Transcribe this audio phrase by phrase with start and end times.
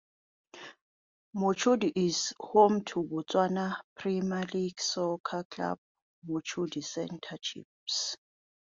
[1.37, 5.77] Mochudi is home to Botswana Premier League soccer club
[6.27, 8.17] Mochudi Centre Chiefs.